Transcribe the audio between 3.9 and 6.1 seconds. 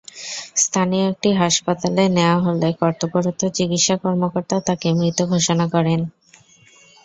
কর্মকর্তা তাঁকে মৃত ঘোষণা করেন।